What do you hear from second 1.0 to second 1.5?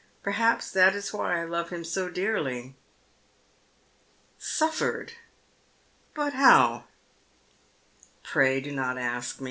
why I